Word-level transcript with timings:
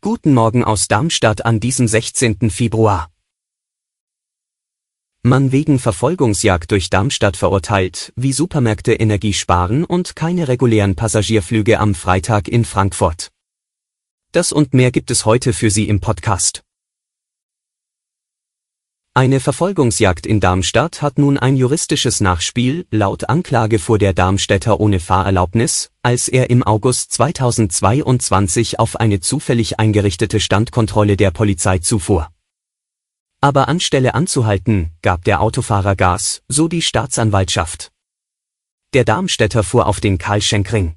Guten 0.00 0.34
Morgen 0.34 0.62
aus 0.62 0.86
Darmstadt 0.86 1.44
an 1.44 1.58
diesem 1.58 1.88
16. 1.88 2.50
Februar. 2.50 3.10
Mann 5.22 5.50
wegen 5.50 5.80
Verfolgungsjagd 5.80 6.70
durch 6.70 6.90
Darmstadt 6.90 7.36
verurteilt, 7.36 8.12
wie 8.14 8.32
Supermärkte 8.32 8.92
Energie 8.92 9.32
sparen 9.32 9.84
und 9.84 10.14
keine 10.14 10.46
regulären 10.46 10.94
Passagierflüge 10.94 11.80
am 11.80 11.96
Freitag 11.96 12.46
in 12.46 12.64
Frankfurt. 12.64 13.32
Das 14.30 14.52
und 14.52 14.74
mehr 14.74 14.92
gibt 14.92 15.10
es 15.10 15.24
heute 15.24 15.52
für 15.52 15.70
Sie 15.70 15.88
im 15.88 15.98
Podcast. 15.98 16.62
Eine 19.12 19.40
Verfolgungsjagd 19.40 20.24
in 20.24 20.38
Darmstadt 20.38 21.02
hat 21.02 21.18
nun 21.18 21.36
ein 21.36 21.56
juristisches 21.56 22.20
Nachspiel, 22.20 22.86
laut 22.92 23.28
Anklage 23.28 23.80
vor 23.80 23.98
der 23.98 24.12
Darmstädter 24.12 24.78
ohne 24.78 25.00
Fahrerlaubnis, 25.00 25.90
als 26.04 26.28
er 26.28 26.48
im 26.48 26.62
August 26.62 27.12
2022 27.14 28.78
auf 28.78 28.94
eine 28.94 29.18
zufällig 29.18 29.80
eingerichtete 29.80 30.38
Standkontrolle 30.38 31.16
der 31.16 31.32
Polizei 31.32 31.78
zufuhr. 31.78 32.28
Aber 33.40 33.66
anstelle 33.66 34.14
anzuhalten, 34.14 34.92
gab 35.02 35.24
der 35.24 35.40
Autofahrer 35.40 35.96
Gas, 35.96 36.42
so 36.46 36.68
die 36.68 36.80
Staatsanwaltschaft. 36.80 37.90
Der 38.94 39.02
Darmstädter 39.02 39.64
fuhr 39.64 39.86
auf 39.86 39.98
den 39.98 40.18
Karl-Schenk-Ring. 40.18 40.94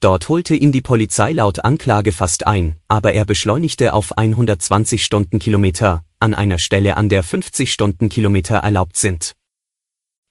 Dort 0.00 0.28
holte 0.28 0.54
ihn 0.54 0.72
die 0.72 0.82
Polizei 0.82 1.32
laut 1.32 1.64
Anklage 1.64 2.12
fast 2.12 2.46
ein, 2.46 2.76
aber 2.86 3.14
er 3.14 3.24
beschleunigte 3.24 3.94
auf 3.94 4.16
120 4.16 5.02
Stundenkilometer, 5.02 6.04
an 6.20 6.34
einer 6.34 6.58
Stelle 6.58 6.96
an 6.96 7.08
der 7.08 7.22
50 7.22 7.72
Stundenkilometer 7.72 8.56
erlaubt 8.56 8.96
sind. 8.98 9.34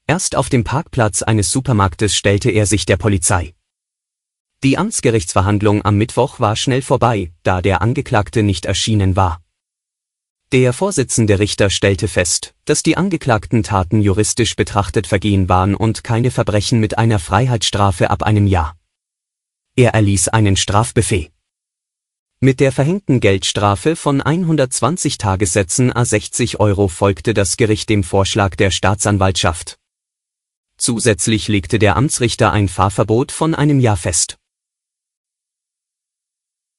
Erst 0.08 0.36
auf 0.36 0.50
dem 0.50 0.64
Parkplatz 0.64 1.24
eines 1.24 1.52
Supermarktes 1.52 2.16
stellte 2.16 2.52
er 2.52 2.68
sich 2.68 2.86
der 2.86 2.98
Polizei. 2.98 3.56
Die 4.64 4.78
Amtsgerichtsverhandlung 4.78 5.84
am 5.84 5.98
Mittwoch 5.98 6.40
war 6.40 6.56
schnell 6.56 6.84
vorbei, 6.84 7.34
da 7.42 7.62
der 7.62 7.82
Angeklagte 7.82 8.44
nicht 8.44 8.66
erschienen 8.66 9.16
war. 9.16 9.42
Der 10.52 10.74
Vorsitzende 10.74 11.40
Richter 11.40 11.72
stellte 11.72 12.08
fest, 12.08 12.54
dass 12.66 12.84
die 12.84 12.98
angeklagten 12.98 13.64
Taten 13.64 14.00
juristisch 14.00 14.56
betrachtet 14.56 15.08
Vergehen 15.08 15.50
waren 15.50 15.74
und 15.74 16.04
keine 16.04 16.30
Verbrechen 16.30 16.80
mit 16.80 17.00
einer 17.00 17.18
Freiheitsstrafe 17.18 18.12
ab 18.12 18.22
einem 18.22 18.46
Jahr. 18.46 18.76
Er 19.78 19.94
erließ 19.94 20.30
einen 20.30 20.56
Strafbefehl. 20.56 21.32
Mit 22.40 22.62
der 22.62 22.72
verhängten 22.72 23.20
Geldstrafe 23.20 23.98
von 23.98 24.22
120 24.22 25.18
Tagessätzen 25.18 25.94
a 25.94 26.06
60 26.06 26.62
Euro 26.62 26.88
folgte 26.88 27.34
das 27.34 27.58
Gericht 27.58 27.90
dem 27.90 28.06
Vorschlag 28.06 28.56
der 28.56 28.72
Staatsanwaltschaft. 28.72 29.78
Zusätzlich 30.78 31.50
legte 31.50 31.78
der 31.78 31.98
Amtsrichter 31.98 32.54
ein 32.54 32.70
Fahrverbot 32.70 33.34
von 33.34 33.54
einem 33.54 33.82
Jahr 33.82 33.98
fest. 33.98 34.38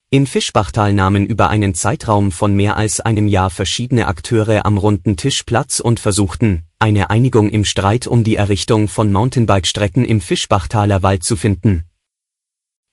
In 0.08 0.26
Fischbachtal 0.26 0.94
nahmen 0.94 1.26
über 1.26 1.50
einen 1.50 1.74
Zeitraum 1.74 2.32
von 2.32 2.54
mehr 2.54 2.78
als 2.78 3.00
einem 3.00 3.28
Jahr 3.28 3.50
verschiedene 3.50 4.06
Akteure 4.06 4.64
am 4.64 4.78
runden 4.78 5.18
Tisch 5.18 5.42
Platz 5.42 5.80
und 5.80 6.00
versuchten, 6.00 6.64
eine 6.78 7.10
Einigung 7.10 7.50
im 7.50 7.66
Streit 7.66 8.06
um 8.06 8.24
die 8.24 8.36
Errichtung 8.36 8.88
von 8.88 9.12
Mountainbike-Strecken 9.12 10.06
im 10.06 10.22
Fischbachtaler 10.22 11.02
Wald 11.02 11.24
zu 11.24 11.36
finden. 11.36 11.84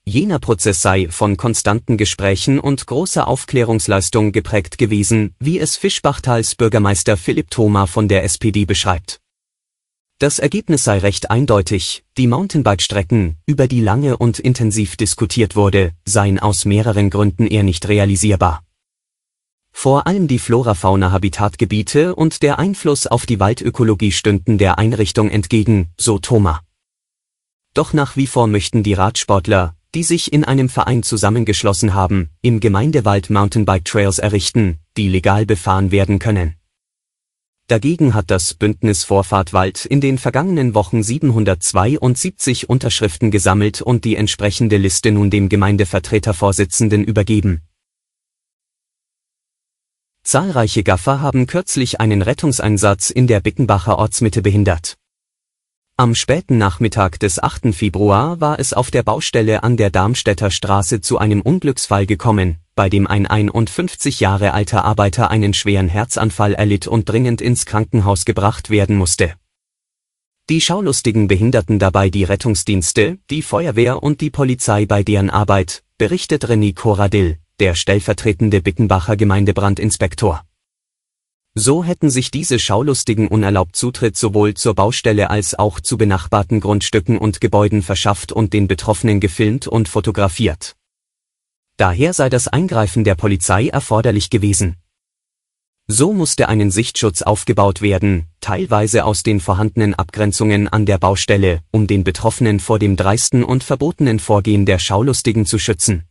Jener 0.06 0.40
Prozess 0.40 0.82
sei 0.82 1.08
von 1.10 1.38
konstanten 1.38 1.96
Gesprächen 1.96 2.60
und 2.60 2.86
großer 2.86 3.26
Aufklärungsleistung 3.26 4.34
geprägt 4.34 4.78
gewesen, 4.78 5.34
wie 5.40 5.60
es 5.60 5.78
Fischbachtals 5.78 6.56
Bürgermeister 6.56 7.16
Philipp 7.16 7.50
Thoma 7.50 7.88
von 7.88 8.10
der 8.10 8.26
SPD 8.26 8.66
beschreibt. 8.66 9.22
Das 10.20 10.40
Ergebnis 10.40 10.84
sei 10.84 11.00
recht 11.00 11.32
eindeutig, 11.32 12.04
die 12.18 12.28
Mountainbike-Strecken, 12.28 13.38
über 13.46 13.68
die 13.68 13.80
lange 13.80 14.18
und 14.18 14.40
intensiv 14.40 14.98
diskutiert 14.98 15.56
wurde, 15.56 15.94
seien 16.06 16.38
aus 16.38 16.66
mehreren 16.66 17.10
Gründen 17.10 17.48
eher 17.48 17.64
nicht 17.64 17.88
realisierbar. 17.88 18.62
Vor 19.72 20.06
allem 20.06 20.28
die 20.28 20.40
Flora-Fauna-Habitatgebiete 20.40 22.14
und 22.14 22.44
der 22.44 22.60
Einfluss 22.60 23.08
auf 23.08 23.26
die 23.26 23.40
Waldökologie 23.40 24.12
stünden 24.12 24.58
der 24.58 24.78
Einrichtung 24.78 25.30
entgegen, 25.30 25.94
so 25.98 26.20
Thoma. 26.20 26.62
Doch 27.74 27.94
nach 27.94 28.18
wie 28.18 28.28
vor 28.28 28.48
möchten 28.48 28.84
die 28.84 28.94
Radsportler, 28.94 29.76
die 29.94 30.04
sich 30.04 30.34
in 30.34 30.44
einem 30.44 30.70
Verein 30.70 31.04
zusammengeschlossen 31.04 31.94
haben, 31.94 32.30
im 32.42 32.60
Gemeindewald 32.60 33.30
Mountainbike 33.30 33.86
Trails 33.86 34.20
errichten, 34.20 34.80
die 34.98 35.08
legal 35.08 35.46
befahren 35.46 35.92
werden 35.92 36.20
können. 36.20 36.56
Dagegen 37.68 38.14
hat 38.14 38.30
das 38.30 38.56
Bündnis 38.56 39.04
Vorfahrtwald 39.04 39.86
in 39.86 40.02
den 40.02 40.18
vergangenen 40.18 40.74
Wochen 40.74 41.02
772 41.02 42.70
Unterschriften 42.70 43.32
gesammelt 43.32 43.82
und 43.82 44.04
die 44.04 44.18
entsprechende 44.18 44.78
Liste 44.78 45.12
nun 45.12 45.30
dem 45.30 45.48
Gemeindevertretervorsitzenden 45.48 47.04
übergeben. 47.04 47.62
Zahlreiche 50.24 50.84
Gaffer 50.84 51.22
haben 51.22 51.48
kürzlich 51.48 52.02
einen 52.02 52.22
Rettungseinsatz 52.22 53.10
in 53.10 53.28
der 53.28 53.40
Bickenbacher 53.40 53.98
Ortsmitte 53.98 54.42
behindert. 54.42 54.98
Am 55.96 56.16
späten 56.16 56.58
Nachmittag 56.58 57.20
des 57.20 57.38
8. 57.38 57.72
Februar 57.72 58.42
war 58.42 58.60
es 58.60 58.74
auf 58.74 58.90
der 58.90 59.04
Baustelle 59.04 59.62
an 59.62 59.78
der 59.78 59.92
Darmstädter 59.92 60.50
Straße 60.50 61.02
zu 61.02 61.20
einem 61.20 61.40
Unglücksfall 61.40 62.08
gekommen, 62.08 62.58
bei 62.74 62.90
dem 62.90 63.06
ein 63.06 63.28
51 63.28 64.20
Jahre 64.20 64.54
alter 64.54 64.86
Arbeiter 64.86 65.30
einen 65.30 65.54
schweren 65.54 65.90
Herzanfall 65.90 66.56
erlitt 66.56 66.88
und 66.88 67.08
dringend 67.08 67.42
ins 67.42 67.68
Krankenhaus 67.68 68.26
gebracht 68.26 68.72
werden 68.72 68.96
musste. 68.96 69.36
Die 70.50 70.62
Schaulustigen 70.62 71.28
behinderten 71.28 71.78
dabei 71.78 72.10
die 72.10 72.24
Rettungsdienste, 72.24 73.20
die 73.30 73.44
Feuerwehr 73.44 74.02
und 74.02 74.20
die 74.20 74.32
Polizei 74.32 74.88
bei 74.88 75.04
deren 75.04 75.30
Arbeit, 75.30 75.84
berichtet 76.00 76.44
René 76.46 76.74
Corradil, 76.74 77.38
der 77.60 77.76
stellvertretende 77.76 78.64
Bickenbacher 78.64 79.16
Gemeindebrandinspektor. 79.16 80.44
So 81.56 81.84
hätten 81.84 82.10
sich 82.10 82.32
diese 82.32 82.58
Schaulustigen 82.58 83.28
unerlaubt 83.28 83.76
Zutritt 83.76 84.18
sowohl 84.18 84.56
zur 84.56 84.74
Baustelle 84.74 85.30
als 85.30 85.54
auch 85.54 85.80
zu 85.80 85.98
benachbarten 85.98 86.60
Grundstücken 86.60 87.20
und 87.20 87.42
Gebäuden 87.42 87.84
verschafft 87.84 88.32
und 88.32 88.54
den 88.54 88.68
Betroffenen 88.68 89.20
gefilmt 89.20 89.68
und 89.68 89.88
fotografiert. 89.88 90.76
Daher 91.78 92.14
sei 92.14 92.30
das 92.30 92.48
Eingreifen 92.48 93.04
der 93.04 93.14
Polizei 93.14 93.68
erforderlich 93.68 94.32
gewesen. 94.32 94.78
So 95.88 96.12
musste 96.14 96.50
einen 96.50 96.72
Sichtschutz 96.72 97.22
aufgebaut 97.22 97.82
werden, 97.82 98.28
teilweise 98.40 99.06
aus 99.06 99.22
den 99.22 99.40
vorhandenen 99.40 99.94
Abgrenzungen 99.94 100.68
an 100.68 100.88
der 100.88 100.98
Baustelle, 100.98 101.62
um 101.72 101.86
den 101.86 102.04
Betroffenen 102.04 102.60
vor 102.62 102.80
dem 102.80 102.96
dreisten 102.96 103.44
und 103.44 103.64
verbotenen 103.64 104.20
Vorgehen 104.20 104.66
der 104.66 104.80
Schaulustigen 104.80 105.46
zu 105.46 105.60
schützen. 105.60 106.06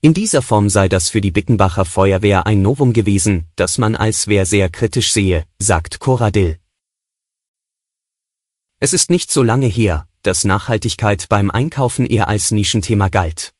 In 0.00 0.14
dieser 0.14 0.42
Form 0.42 0.68
sei 0.68 0.88
das 0.88 1.08
für 1.08 1.20
die 1.20 1.32
Bickenbacher 1.32 1.84
Feuerwehr 1.84 2.46
ein 2.46 2.62
Novum 2.62 2.92
gewesen, 2.92 3.48
das 3.56 3.78
man 3.78 3.96
als 3.96 4.28
Wehr 4.28 4.46
sehr 4.46 4.68
kritisch 4.68 5.12
sehe, 5.12 5.44
sagt 5.58 5.98
Cora 5.98 6.30
Dill. 6.30 6.60
Es 8.78 8.92
ist 8.92 9.10
nicht 9.10 9.32
so 9.32 9.42
lange 9.42 9.66
her, 9.66 10.06
dass 10.22 10.44
Nachhaltigkeit 10.44 11.28
beim 11.28 11.50
Einkaufen 11.50 12.06
eher 12.06 12.28
als 12.28 12.52
Nischenthema 12.52 13.08
galt. 13.08 13.52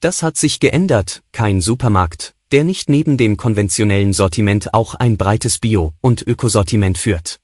Das 0.00 0.24
hat 0.24 0.36
sich 0.36 0.58
geändert, 0.58 1.22
kein 1.30 1.60
Supermarkt, 1.60 2.34
der 2.50 2.64
nicht 2.64 2.88
neben 2.88 3.16
dem 3.16 3.36
konventionellen 3.36 4.12
Sortiment 4.12 4.74
auch 4.74 4.96
ein 4.96 5.16
breites 5.16 5.60
Bio- 5.60 5.94
und 6.00 6.22
Ökosortiment 6.22 6.98
führt. 6.98 7.38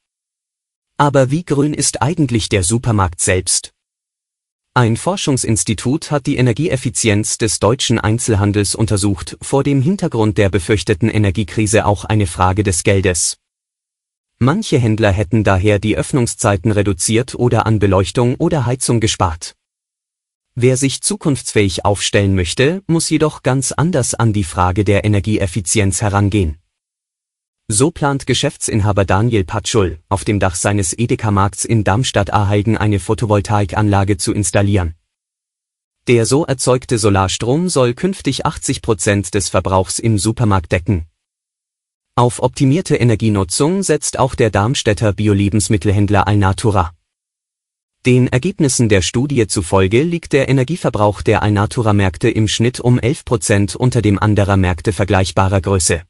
Aber 0.97 1.31
wie 1.31 1.45
grün 1.45 1.73
ist 1.73 2.03
eigentlich 2.03 2.49
der 2.49 2.65
Supermarkt 2.65 3.21
selbst? 3.21 3.72
Ein 4.75 4.97
Forschungsinstitut 4.97 6.11
hat 6.11 6.25
die 6.25 6.39
Energieeffizienz 6.39 7.37
des 7.37 7.61
deutschen 7.61 7.99
Einzelhandels 7.99 8.75
untersucht, 8.75 9.37
vor 9.43 9.65
dem 9.65 9.83
Hintergrund 9.83 10.39
der 10.39 10.49
befürchteten 10.49 11.11
Energiekrise 11.11 11.85
auch 11.85 12.07
eine 12.07 12.27
Frage 12.27 12.63
des 12.63 12.83
Geldes. 12.83 13.37
Manche 14.39 14.79
Händler 14.79 15.13
hätten 15.13 15.45
daher 15.45 15.79
die 15.79 15.99
Öffnungszeiten 15.99 16.73
reduziert 16.73 17.35
oder 17.35 17.67
an 17.67 17.81
Beleuchtung 17.81 18.37
oder 18.37 18.65
Heizung 18.65 19.01
gespart. 19.01 19.57
Wer 20.55 20.79
sich 20.79 21.03
zukunftsfähig 21.03 21.85
aufstellen 21.85 22.35
möchte, 22.35 22.83
muss 22.87 23.11
jedoch 23.11 23.43
ganz 23.43 23.73
anders 23.73 24.15
an 24.15 24.33
die 24.33 24.45
Frage 24.45 24.85
der 24.85 25.05
Energieeffizienz 25.05 26.01
herangehen. 26.01 26.62
So 27.69 27.91
plant 27.91 28.27
Geschäftsinhaber 28.27 29.05
Daniel 29.05 29.45
Patschul, 29.45 29.99
auf 30.09 30.25
dem 30.25 30.41
Dach 30.41 30.57
seines 30.57 30.93
Edeka-Markts 30.93 31.65
in 31.65 31.85
Darmstadt-Aheigen 31.85 32.77
eine 32.77 33.01
Photovoltaikanlage 33.01 34.19
zu 34.19 34.33
installieren. 34.33 34.95
Der 36.09 36.27
so 36.27 36.45
erzeugte 36.45 36.99
Solarstrom 36.99 37.69
soll 37.69 37.95
künftig 37.95 38.45
80 38.45 38.83
Prozent 38.83 39.35
des 39.35 39.49
Verbrauchs 39.49 40.01
im 40.01 40.19
Supermarkt 40.19 40.73
decken. 40.73 41.07
Auf 42.15 42.43
optimierte 42.43 42.97
Energienutzung 42.97 43.83
setzt 43.83 44.19
auch 44.19 44.35
der 44.35 44.51
Darmstädter 44.51 45.13
Bio-Lebensmittelhändler 45.13 46.27
Alnatura. 46.27 46.93
Den 48.05 48.27
Ergebnissen 48.27 48.89
der 48.91 49.01
Studie 49.01 49.47
zufolge 49.47 50.03
liegt 50.03 50.35
der 50.35 50.49
Energieverbrauch 50.49 51.23
der 51.23 51.43
Alnatura-Märkte 51.43 52.29
im 52.29 52.49
Schnitt 52.49 52.81
um 52.81 52.99
11 52.99 53.25
Prozent 53.25 53.77
unter 53.77 54.03
dem 54.03 54.19
anderer 54.19 54.57
Märkte 54.57 54.93
vergleichbarer 54.93 55.61
Größe. 55.61 56.03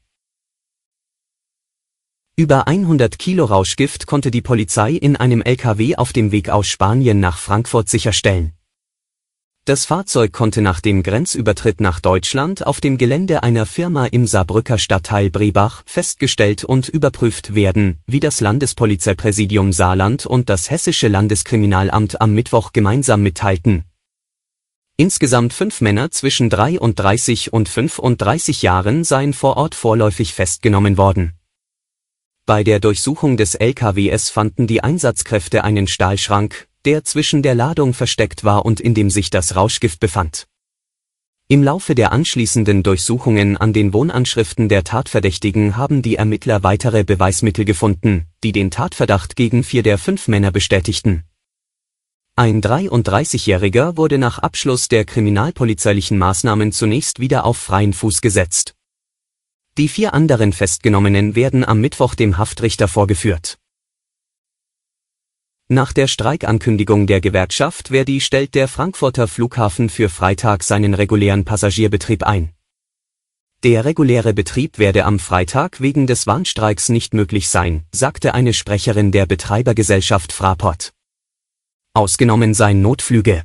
Über 2.35 2.67
100 2.67 3.19
Kilo 3.19 3.45
Rauschgift 3.45 4.07
konnte 4.07 4.31
die 4.31 4.41
Polizei 4.41 4.93
in 4.93 5.15
einem 5.15 5.43
LKW 5.43 5.97
auf 5.97 6.13
dem 6.13 6.31
Weg 6.31 6.49
aus 6.49 6.65
Spanien 6.65 7.19
nach 7.19 7.37
Frankfurt 7.37 7.89
sicherstellen. 7.89 8.53
Das 9.65 9.85
Fahrzeug 9.85 10.33
konnte 10.33 10.63
nach 10.63 10.81
dem 10.81 11.03
Grenzübertritt 11.03 11.79
nach 11.79 11.99
Deutschland 11.99 12.65
auf 12.65 12.81
dem 12.81 12.97
Gelände 12.97 13.43
einer 13.43 13.67
Firma 13.67 14.07
im 14.07 14.25
Saarbrücker 14.25 14.79
Stadtteil 14.79 15.29
Brebach 15.29 15.83
festgestellt 15.85 16.63
und 16.63 16.89
überprüft 16.89 17.53
werden, 17.53 17.99
wie 18.07 18.19
das 18.19 18.41
Landespolizeipräsidium 18.41 19.71
Saarland 19.71 20.25
und 20.25 20.49
das 20.49 20.71
Hessische 20.71 21.09
Landeskriminalamt 21.09 22.19
am 22.19 22.33
Mittwoch 22.33 22.73
gemeinsam 22.73 23.21
mitteilten. 23.21 23.83
Insgesamt 24.97 25.53
fünf 25.53 25.81
Männer 25.81 26.09
zwischen 26.09 26.49
33 26.49 27.53
und 27.53 27.69
35 27.69 28.63
Jahren 28.63 29.03
seien 29.03 29.33
vor 29.33 29.55
Ort 29.55 29.75
vorläufig 29.75 30.33
festgenommen 30.33 30.97
worden. 30.97 31.33
Bei 32.45 32.65
der 32.65 32.81
Durchsuchung 32.81 33.37
des 33.37 33.55
LKWs 33.55 34.29
fanden 34.29 34.67
die 34.67 34.83
Einsatzkräfte 34.83 35.63
einen 35.63 35.87
Stahlschrank, 35.87 36.67
der 36.83 37.05
zwischen 37.05 37.41
der 37.41 37.55
Ladung 37.55 37.93
versteckt 37.93 38.43
war 38.43 38.65
und 38.65 38.81
in 38.81 38.93
dem 38.93 39.09
sich 39.09 39.29
das 39.29 39.55
Rauschgift 39.55 40.01
befand. 40.01 40.45
Im 41.47 41.63
Laufe 41.63 41.95
der 41.95 42.11
anschließenden 42.11 42.83
Durchsuchungen 42.83 43.55
an 43.55 43.71
den 43.71 43.93
Wohnanschriften 43.93 44.67
der 44.67 44.83
Tatverdächtigen 44.83 45.77
haben 45.77 46.01
die 46.01 46.17
Ermittler 46.17 46.63
weitere 46.63 47.05
Beweismittel 47.05 47.63
gefunden, 47.63 48.25
die 48.43 48.51
den 48.51 48.71
Tatverdacht 48.71 49.37
gegen 49.37 49.63
vier 49.63 49.81
der 49.81 49.97
fünf 49.97 50.27
Männer 50.27 50.51
bestätigten. 50.51 51.23
Ein 52.35 52.61
33-Jähriger 52.61 53.95
wurde 53.95 54.17
nach 54.17 54.39
Abschluss 54.39 54.89
der 54.89 55.05
kriminalpolizeilichen 55.05 56.17
Maßnahmen 56.17 56.73
zunächst 56.73 57.21
wieder 57.21 57.45
auf 57.45 57.55
freien 57.55 57.93
Fuß 57.93 58.19
gesetzt. 58.19 58.75
Die 59.77 59.87
vier 59.87 60.13
anderen 60.13 60.53
Festgenommenen 60.53 61.35
werden 61.35 61.65
am 61.65 61.81
Mittwoch 61.81 62.13
dem 62.13 62.37
Haftrichter 62.37 62.87
vorgeführt. 62.87 63.57
Nach 65.67 65.93
der 65.93 66.07
Streikankündigung 66.07 67.07
der 67.07 67.21
Gewerkschaft 67.21 67.87
Verdi 67.87 68.21
stellt 68.21 68.53
der 68.53 68.67
Frankfurter 68.67 69.27
Flughafen 69.27 69.89
für 69.89 70.09
Freitag 70.09 70.61
seinen 70.63 70.93
regulären 70.93 71.43
Passagierbetrieb 71.43 72.21
ein. 72.21 72.53
Der 73.63 73.83
reguläre 73.83 74.35
Betrieb 74.35 74.77
werde 74.77 75.05
am 75.05 75.17
Freitag 75.17 75.81
wegen 75.81 76.05
des 76.05 76.27
Warnstreiks 76.27 76.89
nicht 76.89 77.15
möglich 77.15 77.49
sein, 77.49 77.85
sagte 77.91 78.35
eine 78.35 78.53
Sprecherin 78.53 79.11
der 79.11 79.25
Betreibergesellschaft 79.25 80.33
Fraport. 80.33 80.93
Ausgenommen 81.95 82.53
seien 82.53 82.83
Notflüge. 82.83 83.43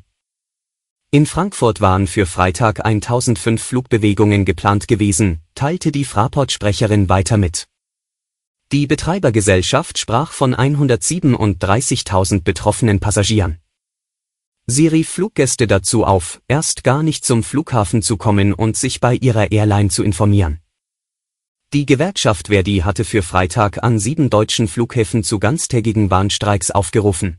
In 1.10 1.24
Frankfurt 1.24 1.80
waren 1.80 2.06
für 2.06 2.26
Freitag 2.26 2.84
1005 2.84 3.62
Flugbewegungen 3.62 4.44
geplant 4.44 4.88
gewesen, 4.88 5.40
teilte 5.54 5.90
die 5.90 6.04
Fraport-Sprecherin 6.04 7.08
weiter 7.08 7.38
mit. 7.38 7.66
Die 8.72 8.86
Betreibergesellschaft 8.86 9.96
sprach 9.96 10.32
von 10.32 10.54
137.000 10.54 12.42
betroffenen 12.42 13.00
Passagieren. 13.00 13.56
Sie 14.66 14.86
rief 14.86 15.08
Fluggäste 15.08 15.66
dazu 15.66 16.04
auf, 16.04 16.42
erst 16.46 16.84
gar 16.84 17.02
nicht 17.02 17.24
zum 17.24 17.42
Flughafen 17.42 18.02
zu 18.02 18.18
kommen 18.18 18.52
und 18.52 18.76
sich 18.76 19.00
bei 19.00 19.14
ihrer 19.14 19.50
Airline 19.50 19.88
zu 19.88 20.02
informieren. 20.02 20.60
Die 21.72 21.86
Gewerkschaft 21.86 22.48
Verdi 22.48 22.80
hatte 22.80 23.06
für 23.06 23.22
Freitag 23.22 23.82
an 23.82 23.98
sieben 23.98 24.28
deutschen 24.28 24.68
Flughäfen 24.68 25.24
zu 25.24 25.38
ganztägigen 25.38 26.10
Bahnstreiks 26.10 26.70
aufgerufen. 26.70 27.38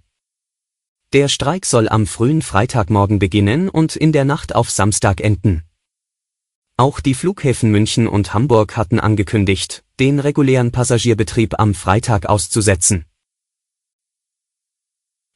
Der 1.11 1.27
Streik 1.27 1.65
soll 1.65 1.89
am 1.89 2.05
frühen 2.05 2.43
Freitagmorgen 2.43 3.17
beginnen 3.17 3.67
und 3.67 3.95
in 3.95 4.11
der 4.11 4.25
Nacht 4.25 4.53
auf 4.53 4.69
Samstag 4.69 5.21
enden. 5.21 5.63
Auch 6.77 6.99
die 6.99 7.15
Flughäfen 7.15 7.71
München 7.71 8.07
und 8.07 8.35
Hamburg 8.35 8.77
hatten 8.77 8.99
angekündigt, 8.99 9.83
den 9.99 10.19
regulären 10.19 10.71
Passagierbetrieb 10.71 11.59
am 11.59 11.73
Freitag 11.73 12.27
auszusetzen. 12.27 13.05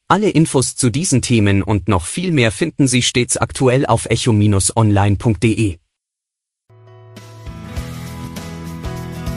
Alle 0.08 0.30
Infos 0.30 0.76
zu 0.76 0.92
diesen 0.92 1.24
Themen 1.24 1.64
und 1.64 1.88
noch 1.88 2.06
viel 2.06 2.32
mehr 2.32 2.52
finden 2.52 2.88
Sie 2.88 3.02
stets 3.02 3.38
aktuell 3.38 3.88
auf 3.88 4.06
echo-online.de. 4.06 5.80